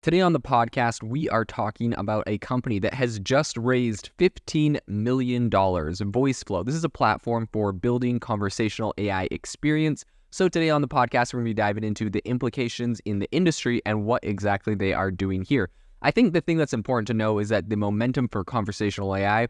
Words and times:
Today 0.00 0.20
on 0.20 0.32
the 0.32 0.38
podcast, 0.38 1.02
we 1.02 1.28
are 1.28 1.44
talking 1.44 1.92
about 1.98 2.22
a 2.28 2.38
company 2.38 2.78
that 2.78 2.94
has 2.94 3.18
just 3.18 3.56
raised 3.56 4.10
$15 4.18 4.78
million, 4.86 5.50
VoiceFlow. 5.50 6.64
This 6.64 6.76
is 6.76 6.84
a 6.84 6.88
platform 6.88 7.48
for 7.52 7.72
building 7.72 8.20
conversational 8.20 8.94
AI 8.96 9.26
experience. 9.32 10.04
So, 10.30 10.48
today 10.48 10.70
on 10.70 10.82
the 10.82 10.88
podcast, 10.88 11.34
we're 11.34 11.40
going 11.40 11.46
to 11.46 11.50
be 11.50 11.54
diving 11.54 11.82
into 11.82 12.08
the 12.10 12.22
implications 12.24 13.00
in 13.06 13.18
the 13.18 13.28
industry 13.32 13.82
and 13.84 14.04
what 14.04 14.22
exactly 14.22 14.76
they 14.76 14.92
are 14.92 15.10
doing 15.10 15.42
here. 15.42 15.68
I 16.00 16.12
think 16.12 16.32
the 16.32 16.42
thing 16.42 16.58
that's 16.58 16.72
important 16.72 17.08
to 17.08 17.14
know 17.14 17.40
is 17.40 17.48
that 17.48 17.68
the 17.68 17.76
momentum 17.76 18.28
for 18.28 18.44
conversational 18.44 19.16
AI, 19.16 19.48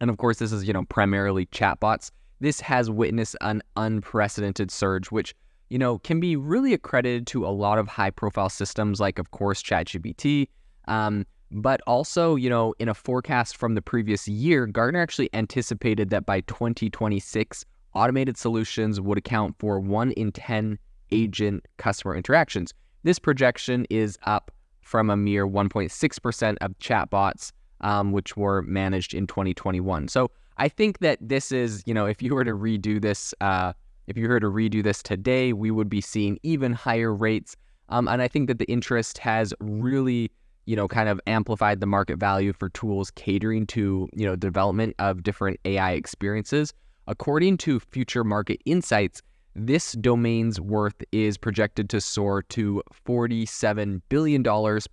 and 0.00 0.08
of 0.08 0.18
course, 0.18 0.38
this 0.38 0.52
is, 0.52 0.68
you 0.68 0.72
know, 0.72 0.84
primarily 0.84 1.46
chatbots, 1.46 2.12
this 2.38 2.60
has 2.60 2.90
witnessed 2.90 3.34
an 3.40 3.60
unprecedented 3.74 4.70
surge, 4.70 5.10
which 5.10 5.34
you 5.74 5.78
know, 5.78 5.98
can 5.98 6.20
be 6.20 6.36
really 6.36 6.72
accredited 6.72 7.26
to 7.26 7.44
a 7.44 7.50
lot 7.50 7.80
of 7.80 7.88
high 7.88 8.08
profile 8.08 8.48
systems 8.48 9.00
like, 9.00 9.18
of 9.18 9.32
course, 9.32 9.60
ChatGPT. 9.60 10.46
Um, 10.86 11.26
but 11.50 11.80
also, 11.84 12.36
you 12.36 12.48
know, 12.48 12.76
in 12.78 12.88
a 12.88 12.94
forecast 12.94 13.56
from 13.56 13.74
the 13.74 13.82
previous 13.82 14.28
year, 14.28 14.66
Gartner 14.66 15.02
actually 15.02 15.30
anticipated 15.34 16.10
that 16.10 16.26
by 16.26 16.42
2026, 16.42 17.64
automated 17.92 18.36
solutions 18.36 19.00
would 19.00 19.18
account 19.18 19.56
for 19.58 19.80
one 19.80 20.12
in 20.12 20.30
10 20.30 20.78
agent 21.10 21.66
customer 21.78 22.14
interactions. 22.14 22.72
This 23.02 23.18
projection 23.18 23.84
is 23.90 24.16
up 24.26 24.52
from 24.80 25.10
a 25.10 25.16
mere 25.16 25.44
1.6% 25.44 26.56
of 26.60 26.78
chatbots, 26.78 27.50
um, 27.80 28.12
which 28.12 28.36
were 28.36 28.62
managed 28.62 29.12
in 29.12 29.26
2021. 29.26 30.06
So 30.06 30.30
I 30.56 30.68
think 30.68 31.00
that 31.00 31.18
this 31.20 31.50
is, 31.50 31.82
you 31.84 31.94
know, 31.94 32.06
if 32.06 32.22
you 32.22 32.32
were 32.32 32.44
to 32.44 32.52
redo 32.52 33.02
this, 33.02 33.34
uh, 33.40 33.72
if 34.06 34.16
you 34.16 34.28
were 34.28 34.40
to 34.40 34.46
redo 34.46 34.82
this 34.82 35.02
today, 35.02 35.52
we 35.52 35.70
would 35.70 35.88
be 35.88 36.00
seeing 36.00 36.38
even 36.42 36.72
higher 36.72 37.14
rates. 37.14 37.56
Um, 37.88 38.08
and 38.08 38.22
I 38.22 38.28
think 38.28 38.48
that 38.48 38.58
the 38.58 38.64
interest 38.66 39.18
has 39.18 39.54
really, 39.60 40.30
you 40.66 40.76
know, 40.76 40.88
kind 40.88 41.08
of 41.08 41.20
amplified 41.26 41.80
the 41.80 41.86
market 41.86 42.18
value 42.18 42.52
for 42.52 42.68
tools 42.70 43.10
catering 43.10 43.66
to, 43.68 44.08
you 44.14 44.26
know, 44.26 44.36
development 44.36 44.94
of 44.98 45.22
different 45.22 45.60
AI 45.64 45.92
experiences. 45.92 46.72
According 47.06 47.58
to 47.58 47.80
Future 47.80 48.24
Market 48.24 48.60
Insights, 48.64 49.20
this 49.54 49.92
domain's 49.92 50.60
worth 50.60 51.02
is 51.12 51.36
projected 51.36 51.88
to 51.90 52.00
soar 52.00 52.42
to 52.42 52.82
$47 53.06 54.00
billion 54.08 54.42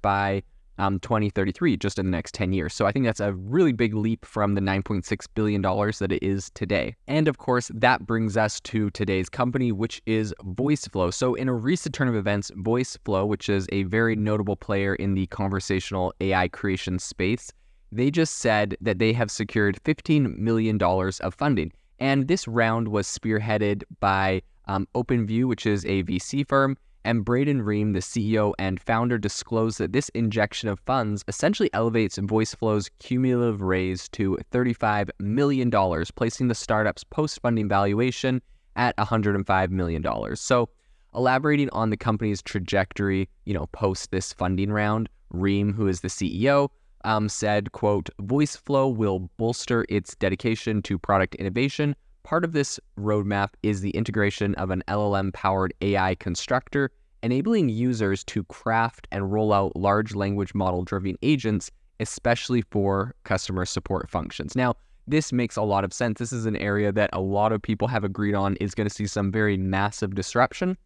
by 0.02 0.44
um, 0.82 1.00
2033, 1.00 1.78
just 1.78 2.00
in 2.00 2.06
the 2.06 2.12
next 2.12 2.34
10 2.34 2.54
years. 2.54 2.74
So 2.74 2.88
I 2.88 2.92
think 2.92 3.06
that's 3.06 3.20
a 3.20 3.34
really 3.34 3.72
big 3.72 3.94
leap 3.94 4.26
from 4.26 4.56
the 4.56 4.62
$9.6 4.62 5.28
billion 5.36 5.62
that 5.62 6.12
it 6.12 6.24
is 6.24 6.50
today. 6.56 6.96
And 7.08 7.28
of 7.28 7.38
course, 7.38 7.70
that 7.76 8.08
brings 8.08 8.36
us 8.36 8.60
to 8.62 8.90
today's 8.90 9.30
company, 9.30 9.72
which 9.72 10.02
is 10.08 10.34
VoiceFlow. 10.44 11.14
So 11.14 11.36
in 11.36 11.48
a 11.48 11.54
recent 11.54 11.94
turn 11.94 12.08
of 12.08 12.16
events, 12.16 12.50
VoiceFlow, 12.58 13.28
which 13.28 13.48
is 13.48 13.68
a 13.72 13.84
very 13.84 14.16
notable 14.16 14.56
player 14.56 14.96
in 14.96 15.14
the 15.14 15.28
conversational 15.28 16.14
AI 16.20 16.48
creation 16.48 16.98
space, 16.98 17.52
they 17.92 18.10
just 18.10 18.40
said 18.40 18.76
that 18.82 18.98
they 18.98 19.14
have 19.14 19.30
secured 19.30 19.78
$15 19.84 20.36
million 20.38 20.82
of 20.82 21.36
funding. 21.36 21.72
And 22.00 22.28
this 22.28 22.48
round 22.48 22.88
was 22.88 23.06
spearheaded 23.06 23.84
by 24.00 24.42
um, 24.66 24.88
OpenView, 24.96 25.46
which 25.46 25.68
is 25.68 25.86
a 25.86 26.02
VC 26.04 26.48
firm, 26.48 26.76
and 27.04 27.26
Braden 27.26 27.62
Ream, 27.62 27.94
the 27.94 28.00
CEO 28.00 28.54
and 28.60 28.80
founder, 28.80 29.18
disclosed 29.18 29.80
that 29.80 29.94
this 29.94 30.10
injection 30.10 30.70
of 30.70 30.80
funds 30.82 31.24
essentially 31.28 31.70
elevates 31.74 32.18
VoiceFlow's 32.18 32.90
cumulative 33.00 33.62
raise 33.62 34.08
to 34.10 34.38
$35 34.52 35.10
million, 35.20 35.72
placing 36.16 36.48
the 36.48 36.56
startup's 36.56 37.04
post-funding 37.04 37.68
valuation 37.68 38.42
at 38.76 38.96
$105 38.98 39.70
million. 39.70 40.36
So, 40.36 40.70
elaborating 41.14 41.70
on 41.72 41.90
the 41.90 41.98
company's 41.98 42.42
trajectory, 42.42 43.28
you 43.46 43.54
know, 43.54 43.68
post 43.68 44.12
this 44.12 44.34
funding 44.34 44.72
round, 44.72 45.10
Ream, 45.32 45.74
who 45.74 45.88
is 45.88 46.02
the 46.02 46.08
CEO, 46.08 46.70
um, 47.04 47.28
said, 47.30 47.72
quote, 47.72 48.10
VoiceFlow 48.22 48.96
will 48.96 49.30
bolster 49.38 49.86
its 49.90 50.16
dedication 50.16 50.82
to 50.84 51.00
product 51.00 51.36
innovation 51.36 51.96
Part 52.24 52.44
of 52.46 52.54
this 52.54 52.80
roadmap 52.98 53.50
is 53.64 53.82
the 53.82 53.90
integration 53.92 54.54
of 54.56 54.70
an 54.70 54.84
LLM 54.88 55.34
powered 55.34 55.74
AI 55.82 56.16
constructor, 56.16 56.92
enabling 57.24 57.70
users 57.70 58.24
to 58.26 58.44
craft 58.46 59.08
and 59.12 59.32
roll 59.32 59.54
out 59.54 59.76
large 59.76 60.16
language 60.16 60.54
model 60.54 60.84
driven 60.84 61.18
agents, 61.22 61.72
especially 62.00 62.62
for 62.72 63.16
customer 63.24 63.66
support 63.66 64.10
functions. 64.10 64.56
Now, 64.56 64.76
this 65.08 65.34
makes 65.34 65.56
a 65.58 65.62
lot 65.62 65.84
of 65.84 65.94
sense. 65.94 66.20
This 66.20 66.32
is 66.32 66.46
an 66.46 66.56
area 66.56 66.92
that 66.92 67.10
a 67.14 67.20
lot 67.20 67.52
of 67.52 67.62
people 67.62 67.88
have 67.88 68.04
agreed 68.04 68.36
on 68.36 68.56
is 68.58 68.76
going 68.76 68.88
to 68.88 68.94
see 68.94 69.08
some 69.08 69.32
very 69.32 69.58
massive 69.58 70.16
disruption. 70.16 70.78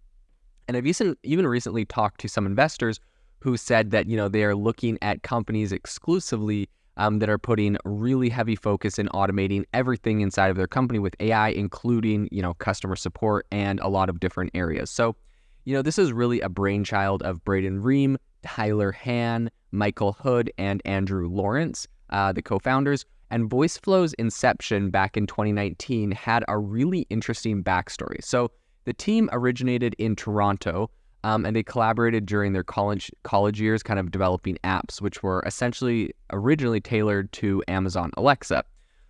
And 0.68 0.76
I've 0.76 0.88
even 1.24 1.48
recently 1.48 1.86
talked 1.86 2.22
to 2.22 2.30
some 2.30 2.46
investors 2.46 3.00
who 3.40 3.58
said 3.58 3.92
that, 3.92 4.08
you 4.08 4.18
know, 4.18 4.28
they 4.28 4.44
are 4.44 4.56
looking 4.56 4.98
at 5.02 5.22
companies 5.22 5.72
exclusively 5.72 6.68
um, 6.98 7.20
that 7.20 7.30
are 7.30 7.38
putting 7.38 7.78
really 7.86 8.30
heavy 8.30 8.56
focus 8.56 8.98
in 8.98 9.08
automating 9.10 9.66
everything 9.74 10.22
inside 10.22 10.50
of 10.50 10.58
their 10.58 10.68
company 10.68 11.00
with 11.00 11.16
AI, 11.20 11.50
including 11.50 12.30
you 12.32 12.42
know 12.42 12.54
customer 12.56 12.96
support 12.96 13.46
and 13.52 13.80
a 13.82 13.88
lot 13.88 14.10
of 14.10 14.20
different 14.20 14.52
areas. 14.54 14.90
So, 14.90 15.16
you 15.66 15.74
know, 15.74 15.82
this 15.82 16.00
is 16.00 16.14
really 16.14 16.40
a 16.42 16.50
brainchild 16.50 17.24
of 17.24 17.44
Braden 17.44 17.82
Ream, 17.82 18.18
Tyler 18.44 18.92
Han, 18.92 19.50
Michael 19.72 20.14
Hood, 20.14 20.52
and 20.58 20.82
Andrew 20.86 21.28
Lawrence, 21.28 21.88
uh, 22.12 22.32
the 22.32 22.42
co-founders. 22.42 23.04
And 23.32 23.50
VoiceFlow's 23.50 24.14
inception 24.14 24.92
back 24.92 25.18
in 25.18 25.26
2019 25.26 26.12
had 26.12 26.46
a 26.48 26.58
really 26.58 27.08
interesting 27.10 27.64
backstory. 27.64 28.24
So 28.24 28.52
the 28.86 28.94
team 28.94 29.28
originated 29.34 29.96
in 29.98 30.16
Toronto 30.16 30.92
um, 31.24 31.44
and 31.44 31.56
they 31.56 31.64
collaborated 31.64 32.28
during 32.28 32.54
their 32.54 32.64
college 32.64 33.12
college 33.24 33.60
years, 33.60 33.82
kind 33.82 34.00
of 34.00 34.12
developing 34.12 34.60
apps, 34.64 35.02
which 35.02 35.24
were 35.24 35.42
essentially 35.48 36.14
originally 36.32 36.80
tailored 36.80 37.32
to 37.34 37.64
Amazon 37.68 38.12
Alexa. 38.16 38.64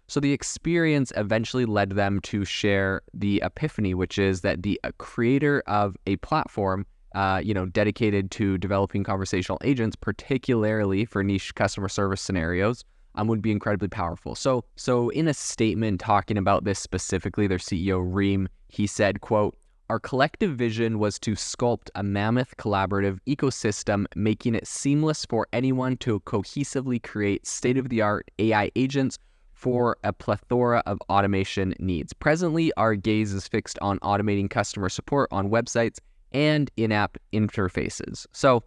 So 0.07 0.19
the 0.19 0.33
experience 0.33 1.11
eventually 1.15 1.65
led 1.65 1.91
them 1.91 2.19
to 2.21 2.45
share 2.45 3.01
the 3.13 3.41
epiphany, 3.43 3.95
which 3.95 4.19
is 4.19 4.41
that 4.41 4.61
the 4.61 4.79
creator 4.99 5.63
of 5.65 5.95
a 6.05 6.17
platform, 6.17 6.85
uh, 7.15 7.41
you 7.43 7.53
know, 7.53 7.65
dedicated 7.65 8.29
to 8.31 8.57
developing 8.59 9.03
conversational 9.03 9.57
agents, 9.63 9.95
particularly 9.95 11.05
for 11.05 11.23
niche 11.23 11.55
customer 11.55 11.89
service 11.89 12.21
scenarios, 12.21 12.83
um, 13.15 13.27
would 13.27 13.41
be 13.41 13.51
incredibly 13.51 13.87
powerful. 13.87 14.35
So, 14.35 14.63
so 14.75 15.09
in 15.09 15.27
a 15.27 15.33
statement 15.33 16.01
talking 16.01 16.37
about 16.37 16.65
this 16.65 16.79
specifically, 16.79 17.47
their 17.47 17.57
CEO 17.57 18.01
Ream, 18.01 18.47
he 18.67 18.87
said, 18.87 19.21
"quote." 19.21 19.57
Our 19.87 19.99
collective 19.99 20.55
vision 20.55 20.97
was 20.97 21.19
to 21.19 21.33
sculpt 21.33 21.91
a 21.93 22.01
mammoth 22.01 22.57
collaborative 22.57 23.19
ecosystem, 23.27 24.05
making 24.15 24.55
it 24.55 24.65
seamless 24.65 25.25
for 25.25 25.47
anyone 25.53 25.97
to 25.97 26.21
cohesively 26.21 27.01
create 27.01 27.45
state 27.45 27.77
of 27.77 27.89
the 27.89 28.01
art 28.01 28.31
AI 28.39 28.71
agents 28.75 29.19
for 29.65 29.97
a 30.03 30.13
plethora 30.13 30.83
of 30.85 30.99
automation 31.09 31.73
needs. 31.79 32.13
Presently, 32.13 32.71
our 32.77 32.93
gaze 32.93 33.33
is 33.33 33.47
fixed 33.47 33.79
on 33.81 33.97
automating 34.01 34.47
customer 34.47 34.89
support 34.89 35.27
on 35.31 35.49
websites 35.49 35.97
and 36.31 36.69
in 36.77 36.91
app 36.91 37.17
interfaces. 37.33 38.27
So 38.31 38.61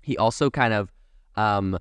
he 0.00 0.16
also 0.16 0.48
kind 0.48 0.72
of 0.72 0.92
um, 1.34 1.76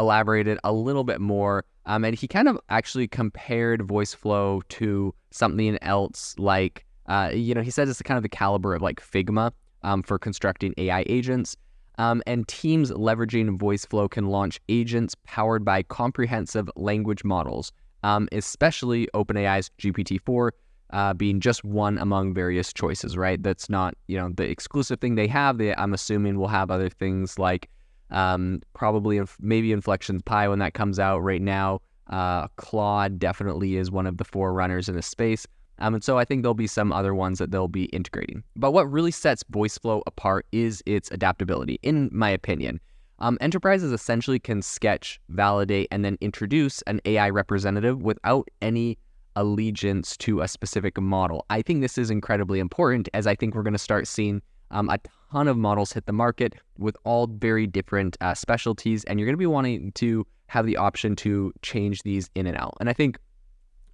elaborated 0.00 0.58
a 0.64 0.72
little 0.72 1.04
bit 1.04 1.20
more. 1.20 1.64
Um, 1.86 2.04
and 2.04 2.16
he 2.16 2.26
kind 2.26 2.48
of 2.48 2.58
actually 2.70 3.06
compared 3.06 3.82
VoiceFlow 3.82 4.62
to 4.70 5.14
something 5.30 5.78
else 5.80 6.34
like 6.38 6.84
uh, 7.06 7.30
you 7.32 7.54
know, 7.54 7.62
he 7.62 7.70
says 7.70 7.88
it's 7.88 8.02
kind 8.02 8.16
of 8.16 8.24
the 8.24 8.28
caliber 8.28 8.74
of 8.74 8.82
like 8.82 9.00
Figma 9.00 9.52
um, 9.84 10.02
for 10.02 10.18
constructing 10.18 10.74
AI 10.76 11.04
agents. 11.06 11.56
Um, 11.98 12.20
and 12.26 12.48
teams 12.48 12.90
leveraging 12.90 13.58
VoiceFlow 13.58 14.10
can 14.10 14.26
launch 14.26 14.60
agents 14.68 15.14
powered 15.24 15.64
by 15.64 15.84
comprehensive 15.84 16.68
language 16.74 17.22
models, 17.22 17.70
um, 18.02 18.28
especially 18.32 19.08
OpenAI's 19.14 19.70
GPT-4 19.78 20.50
uh, 20.90 21.14
being 21.14 21.40
just 21.40 21.64
one 21.64 21.98
among 21.98 22.34
various 22.34 22.72
choices. 22.72 23.16
Right? 23.16 23.42
That's 23.42 23.68
not 23.68 23.94
you 24.08 24.18
know 24.18 24.30
the 24.34 24.48
exclusive 24.48 25.00
thing 25.00 25.14
they 25.14 25.28
have. 25.28 25.58
They, 25.58 25.74
I'm 25.74 25.94
assuming 25.94 26.38
will 26.38 26.48
have 26.48 26.70
other 26.70 26.88
things 26.88 27.38
like 27.38 27.68
um, 28.10 28.60
probably 28.74 29.16
inf- 29.16 29.38
maybe 29.40 29.72
Inflections 29.72 30.22
Pi 30.22 30.48
when 30.48 30.58
that 30.60 30.74
comes 30.74 30.98
out. 30.98 31.20
Right 31.20 31.42
now, 31.42 31.80
uh, 32.08 32.48
Claude 32.56 33.18
definitely 33.18 33.76
is 33.76 33.90
one 33.90 34.06
of 34.06 34.18
the 34.18 34.24
forerunners 34.24 34.88
in 34.88 34.94
the 34.94 35.02
space. 35.02 35.46
Um, 35.78 35.94
and 35.94 36.04
so 36.04 36.18
I 36.18 36.24
think 36.24 36.42
there'll 36.42 36.54
be 36.54 36.66
some 36.68 36.92
other 36.92 37.14
ones 37.14 37.38
that 37.38 37.50
they'll 37.50 37.66
be 37.66 37.86
integrating. 37.86 38.44
But 38.54 38.72
what 38.72 38.90
really 38.90 39.10
sets 39.10 39.42
VoiceFlow 39.44 40.02
apart 40.06 40.46
is 40.52 40.82
its 40.86 41.10
adaptability, 41.10 41.80
in 41.82 42.08
my 42.12 42.30
opinion. 42.30 42.80
Um, 43.22 43.38
enterprises 43.40 43.92
essentially 43.92 44.40
can 44.40 44.62
sketch, 44.62 45.20
validate, 45.28 45.86
and 45.92 46.04
then 46.04 46.18
introduce 46.20 46.82
an 46.82 47.00
AI 47.04 47.30
representative 47.30 48.02
without 48.02 48.48
any 48.60 48.98
allegiance 49.36 50.16
to 50.18 50.40
a 50.40 50.48
specific 50.48 51.00
model. 51.00 51.46
I 51.48 51.62
think 51.62 51.82
this 51.82 51.96
is 51.96 52.10
incredibly 52.10 52.58
important 52.58 53.08
as 53.14 53.28
I 53.28 53.36
think 53.36 53.54
we're 53.54 53.62
going 53.62 53.74
to 53.74 53.78
start 53.78 54.08
seeing 54.08 54.42
um, 54.72 54.90
a 54.90 54.98
ton 55.30 55.46
of 55.46 55.56
models 55.56 55.92
hit 55.92 56.06
the 56.06 56.12
market 56.12 56.54
with 56.78 56.96
all 57.04 57.28
very 57.28 57.64
different 57.64 58.16
uh, 58.20 58.34
specialties, 58.34 59.04
and 59.04 59.20
you're 59.20 59.26
going 59.26 59.34
to 59.34 59.38
be 59.38 59.46
wanting 59.46 59.92
to 59.92 60.26
have 60.48 60.66
the 60.66 60.76
option 60.76 61.14
to 61.16 61.52
change 61.62 62.02
these 62.02 62.28
in 62.34 62.48
and 62.48 62.56
out. 62.56 62.74
And 62.80 62.88
I 62.88 62.92
think, 62.92 63.18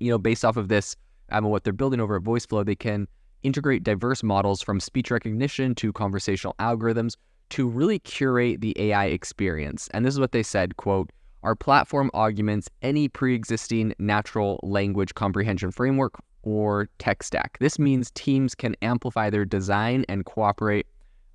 you 0.00 0.10
know, 0.10 0.16
based 0.16 0.42
off 0.42 0.56
of 0.56 0.68
this, 0.68 0.96
um, 1.32 1.44
what 1.44 1.64
they're 1.64 1.74
building 1.74 2.00
over 2.00 2.16
at 2.16 2.22
VoiceFlow, 2.22 2.64
they 2.64 2.74
can 2.74 3.06
integrate 3.42 3.82
diverse 3.84 4.22
models 4.22 4.62
from 4.62 4.80
speech 4.80 5.10
recognition 5.10 5.74
to 5.74 5.92
conversational 5.92 6.54
algorithms 6.58 7.16
to 7.50 7.68
really 7.68 7.98
curate 8.00 8.60
the 8.60 8.74
AI 8.78 9.06
experience. 9.06 9.88
And 9.92 10.04
this 10.04 10.14
is 10.14 10.20
what 10.20 10.32
they 10.32 10.42
said, 10.42 10.76
quote, 10.76 11.10
our 11.42 11.54
platform 11.54 12.10
augments 12.14 12.68
any 12.82 13.08
pre-existing 13.08 13.94
natural 13.98 14.58
language 14.62 15.14
comprehension 15.14 15.70
framework 15.70 16.14
or 16.42 16.88
tech 16.98 17.22
stack. 17.22 17.58
This 17.60 17.78
means 17.78 18.10
teams 18.12 18.54
can 18.54 18.74
amplify 18.82 19.30
their 19.30 19.44
design 19.44 20.04
and 20.08 20.24
cooperate 20.24 20.86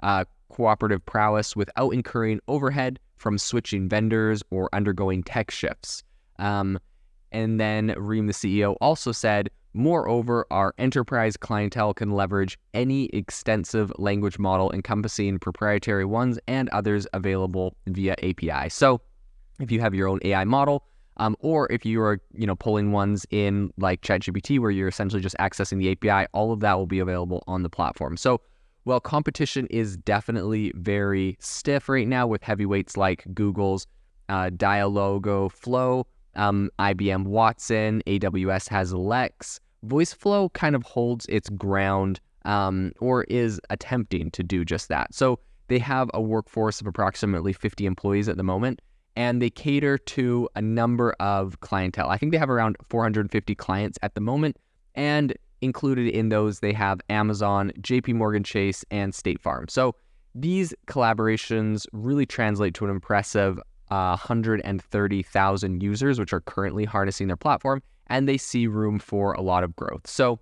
uh, 0.01 0.25
cooperative 0.49 1.05
prowess 1.05 1.55
without 1.55 1.91
incurring 1.91 2.39
overhead 2.47 2.99
from 3.15 3.37
switching 3.37 3.87
vendors 3.87 4.43
or 4.51 4.69
undergoing 4.73 5.23
tech 5.23 5.49
shifts. 5.49 6.03
Um, 6.39 6.79
and 7.31 7.59
then 7.59 7.95
Ream, 7.97 8.27
the 8.27 8.33
CEO, 8.33 8.75
also 8.81 9.11
said, 9.11 9.49
Moreover, 9.73 10.45
our 10.51 10.75
enterprise 10.77 11.35
clientele 11.35 11.93
can 11.95 12.11
leverage 12.11 12.59
any 12.75 13.05
extensive 13.07 13.91
language 13.97 14.37
model 14.37 14.71
encompassing 14.71 15.39
proprietary 15.39 16.05
ones 16.05 16.37
and 16.47 16.69
others 16.69 17.07
available 17.13 17.75
via 17.87 18.15
API. 18.21 18.69
So, 18.69 19.01
if 19.59 19.71
you 19.71 19.79
have 19.79 19.95
your 19.95 20.07
own 20.07 20.19
AI 20.23 20.43
model, 20.45 20.83
um, 21.17 21.35
or 21.39 21.71
if 21.71 21.85
you 21.85 22.01
are, 22.01 22.19
you 22.33 22.45
know, 22.45 22.55
pulling 22.55 22.91
ones 22.91 23.25
in 23.31 23.71
like 23.77 24.01
ChatGPT, 24.01 24.59
where 24.59 24.71
you're 24.71 24.87
essentially 24.87 25.21
just 25.21 25.35
accessing 25.39 25.79
the 25.79 25.91
API, 25.91 26.27
all 26.33 26.51
of 26.51 26.59
that 26.59 26.77
will 26.77 26.87
be 26.87 26.99
available 26.99 27.43
on 27.47 27.63
the 27.63 27.69
platform. 27.69 28.15
So, 28.17 28.41
while 28.83 28.99
competition 28.99 29.65
is 29.67 29.97
definitely 29.97 30.71
very 30.75 31.37
stiff 31.39 31.87
right 31.87 32.07
now 32.07 32.27
with 32.27 32.43
heavyweights 32.43 32.97
like 32.97 33.23
Google's 33.33 33.87
uh, 34.29 34.49
Dialogflow, 34.49 36.03
um, 36.35 36.69
IBM 36.79 37.25
Watson, 37.25 38.01
AWS 38.07 38.67
has 38.69 38.93
Lex, 38.93 39.59
VoiceFlow 39.85 40.51
kind 40.53 40.75
of 40.75 40.83
holds 40.83 41.25
its 41.27 41.49
ground 41.49 42.19
um, 42.45 42.91
or 42.99 43.23
is 43.25 43.59
attempting 43.69 44.31
to 44.31 44.43
do 44.43 44.65
just 44.65 44.87
that. 44.89 45.13
So 45.13 45.39
they 45.67 45.79
have 45.79 46.09
a 46.13 46.21
workforce 46.21 46.81
of 46.81 46.87
approximately 46.87 47.53
50 47.53 47.85
employees 47.85 48.27
at 48.27 48.37
the 48.37 48.43
moment, 48.43 48.81
and 49.15 49.41
they 49.41 49.49
cater 49.49 49.97
to 49.97 50.49
a 50.55 50.61
number 50.61 51.13
of 51.19 51.59
clientele. 51.61 52.09
I 52.09 52.17
think 52.17 52.31
they 52.31 52.37
have 52.37 52.49
around 52.49 52.77
450 52.89 53.55
clients 53.55 53.97
at 54.01 54.15
the 54.15 54.21
moment, 54.21 54.57
and 54.95 55.33
included 55.61 56.07
in 56.09 56.29
those, 56.29 56.59
they 56.59 56.73
have 56.73 56.99
Amazon, 57.09 57.71
JP 57.79 58.15
Morgan 58.15 58.43
Chase, 58.43 58.83
and 58.91 59.15
State 59.15 59.39
Farm. 59.39 59.67
So 59.69 59.95
these 60.35 60.73
collaborations 60.87 61.85
really 61.93 62.25
translate 62.25 62.73
to 62.75 62.85
an 62.85 62.91
impressive 62.91 63.59
uh, 63.93 64.17
130,000 64.17 65.83
users, 65.83 66.19
which 66.19 66.33
are 66.33 66.41
currently 66.41 66.83
harnessing 66.83 67.27
their 67.27 67.37
platform, 67.37 67.79
and 68.07 68.27
they 68.27 68.37
see 68.37 68.65
room 68.65 68.97
for 68.97 69.33
a 69.33 69.41
lot 69.41 69.63
of 69.63 69.75
growth. 69.75 70.07
So 70.07 70.39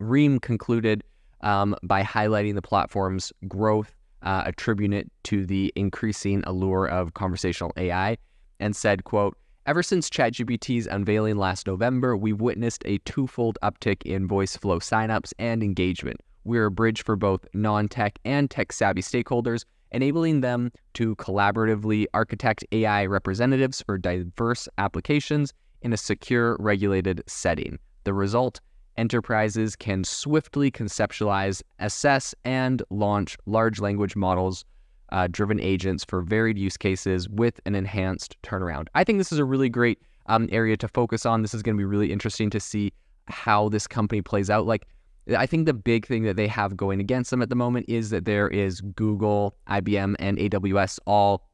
Ream 0.00 0.38
concluded 0.38 1.02
um, 1.40 1.74
by 1.82 2.02
highlighting 2.02 2.54
the 2.54 2.62
platform's 2.62 3.32
growth, 3.48 3.94
uh, 4.20 4.42
attributing 4.44 4.92
it 4.98 5.10
to 5.24 5.46
the 5.46 5.72
increasing 5.76 6.44
allure 6.46 6.86
of 6.86 7.14
conversational 7.14 7.72
AI, 7.78 8.18
and 8.60 8.76
said, 8.76 9.04
quote, 9.04 9.34
Ever 9.64 9.82
since 9.82 10.10
ChatGPT's 10.10 10.86
unveiling 10.86 11.38
last 11.38 11.66
November, 11.66 12.18
we've 12.18 12.42
witnessed 12.42 12.82
a 12.84 12.98
twofold 12.98 13.56
uptick 13.62 14.02
in 14.02 14.28
voice 14.28 14.58
VoiceFlow 14.58 14.80
signups 14.80 15.32
and 15.38 15.62
engagement. 15.62 16.20
We're 16.44 16.66
a 16.66 16.70
bridge 16.70 17.02
for 17.02 17.16
both 17.16 17.46
non 17.54 17.88
tech 17.88 18.18
and 18.26 18.50
tech 18.50 18.72
savvy 18.72 19.00
stakeholders, 19.00 19.64
enabling 19.94 20.40
them 20.40 20.70
to 20.94 21.16
collaboratively 21.16 22.06
architect 22.12 22.64
AI 22.72 23.06
representatives 23.06 23.82
for 23.82 23.96
diverse 23.96 24.68
applications 24.78 25.52
in 25.82 25.92
a 25.92 25.96
secure, 25.96 26.56
regulated 26.58 27.22
setting. 27.26 27.78
The 28.04 28.12
result 28.12 28.60
enterprises 28.96 29.76
can 29.76 30.04
swiftly 30.04 30.70
conceptualize, 30.70 31.62
assess, 31.78 32.34
and 32.44 32.82
launch 32.90 33.36
large 33.46 33.80
language 33.80 34.16
models 34.16 34.64
uh, 35.10 35.28
driven 35.30 35.60
agents 35.60 36.04
for 36.04 36.22
varied 36.22 36.58
use 36.58 36.76
cases 36.76 37.28
with 37.28 37.60
an 37.66 37.74
enhanced 37.74 38.36
turnaround. 38.42 38.88
I 38.94 39.04
think 39.04 39.18
this 39.18 39.32
is 39.32 39.38
a 39.38 39.44
really 39.44 39.68
great 39.68 40.00
um, 40.26 40.48
area 40.50 40.76
to 40.78 40.88
focus 40.88 41.24
on. 41.24 41.42
This 41.42 41.54
is 41.54 41.62
going 41.62 41.76
to 41.76 41.80
be 41.80 41.84
really 41.84 42.12
interesting 42.12 42.50
to 42.50 42.60
see 42.60 42.92
how 43.28 43.68
this 43.68 43.86
company 43.86 44.22
plays 44.22 44.50
out. 44.50 44.66
Like, 44.66 44.86
I 45.36 45.46
think 45.46 45.66
the 45.66 45.74
big 45.74 46.06
thing 46.06 46.24
that 46.24 46.36
they 46.36 46.46
have 46.48 46.76
going 46.76 47.00
against 47.00 47.30
them 47.30 47.40
at 47.40 47.48
the 47.48 47.54
moment 47.54 47.86
is 47.88 48.10
that 48.10 48.26
there 48.26 48.48
is 48.48 48.80
Google, 48.80 49.56
IBM, 49.68 50.16
and 50.18 50.36
AWS 50.38 50.98
all 51.06 51.48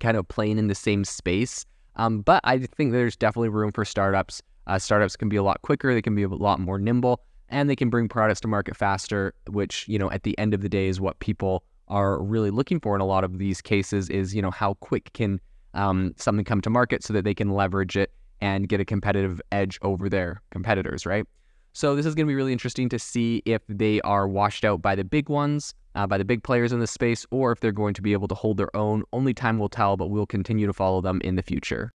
kind 0.00 0.16
of 0.16 0.26
playing 0.28 0.58
in 0.58 0.68
the 0.68 0.74
same 0.74 1.04
space. 1.04 1.66
Um, 1.96 2.22
but 2.22 2.40
I 2.44 2.58
think 2.58 2.92
there's 2.92 3.16
definitely 3.16 3.50
room 3.50 3.70
for 3.72 3.84
startups. 3.84 4.40
Uh, 4.66 4.78
startups 4.78 5.16
can 5.16 5.28
be 5.28 5.36
a 5.36 5.42
lot 5.42 5.60
quicker, 5.62 5.92
they 5.92 6.02
can 6.02 6.14
be 6.14 6.22
a 6.22 6.28
lot 6.28 6.58
more 6.58 6.78
nimble, 6.78 7.20
and 7.48 7.68
they 7.68 7.76
can 7.76 7.90
bring 7.90 8.08
products 8.08 8.40
to 8.40 8.48
market 8.48 8.76
faster, 8.76 9.34
which, 9.48 9.86
you 9.88 9.98
know, 9.98 10.10
at 10.10 10.22
the 10.22 10.38
end 10.38 10.54
of 10.54 10.62
the 10.62 10.68
day 10.68 10.88
is 10.88 11.00
what 11.00 11.18
people 11.18 11.64
are 11.88 12.22
really 12.22 12.50
looking 12.50 12.80
for 12.80 12.94
in 12.94 13.00
a 13.02 13.06
lot 13.06 13.24
of 13.24 13.38
these 13.38 13.60
cases 13.60 14.08
is, 14.08 14.34
you 14.34 14.40
know, 14.40 14.50
how 14.50 14.74
quick 14.74 15.12
can 15.12 15.38
um, 15.74 16.14
something 16.16 16.44
come 16.44 16.60
to 16.62 16.70
market 16.70 17.02
so 17.02 17.12
that 17.12 17.24
they 17.24 17.34
can 17.34 17.50
leverage 17.50 17.96
it 17.96 18.12
and 18.40 18.68
get 18.68 18.80
a 18.80 18.84
competitive 18.84 19.40
edge 19.52 19.78
over 19.82 20.08
their 20.08 20.40
competitors, 20.50 21.04
right? 21.04 21.26
So 21.74 21.96
this 21.96 22.04
is 22.04 22.14
going 22.14 22.26
to 22.26 22.30
be 22.30 22.34
really 22.34 22.52
interesting 22.52 22.90
to 22.90 22.98
see 22.98 23.42
if 23.46 23.62
they 23.66 24.00
are 24.02 24.28
washed 24.28 24.64
out 24.64 24.82
by 24.82 24.94
the 24.94 25.04
big 25.04 25.30
ones, 25.30 25.74
uh, 25.94 26.06
by 26.06 26.18
the 26.18 26.24
big 26.24 26.42
players 26.42 26.70
in 26.72 26.80
the 26.80 26.86
space, 26.86 27.24
or 27.30 27.50
if 27.50 27.60
they're 27.60 27.72
going 27.72 27.94
to 27.94 28.02
be 28.02 28.12
able 28.12 28.28
to 28.28 28.34
hold 28.34 28.58
their 28.58 28.74
own. 28.76 29.04
Only 29.12 29.32
time 29.32 29.58
will 29.58 29.70
tell, 29.70 29.96
but 29.96 30.08
we'll 30.08 30.26
continue 30.26 30.66
to 30.66 30.74
follow 30.74 31.00
them 31.00 31.20
in 31.24 31.36
the 31.36 31.42
future. 31.42 31.90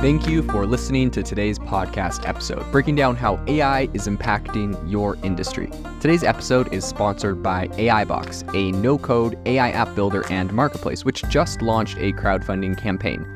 Thank 0.00 0.28
you 0.28 0.42
for 0.44 0.66
listening 0.66 1.10
to 1.10 1.22
today's 1.22 1.58
podcast 1.58 2.26
episode, 2.26 2.70
breaking 2.70 2.94
down 2.94 3.16
how 3.16 3.42
AI 3.48 3.88
is 3.92 4.06
impacting 4.06 4.78
your 4.90 5.16
industry. 5.24 5.68
Today's 6.00 6.22
episode 6.22 6.72
is 6.72 6.84
sponsored 6.84 7.42
by 7.42 7.68
AIbox, 7.68 8.54
a 8.54 8.72
no 8.72 8.96
code 8.96 9.36
AI 9.46 9.70
app 9.70 9.94
builder 9.94 10.24
and 10.30 10.52
marketplace, 10.52 11.04
which 11.04 11.22
just 11.28 11.60
launched 11.60 11.98
a 11.98 12.12
crowdfunding 12.12 12.78
campaign. 12.78 13.35